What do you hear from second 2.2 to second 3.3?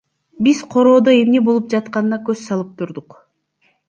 көз салып турдук.